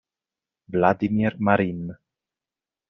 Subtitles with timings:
[0.67, 1.93] Vladimir Marín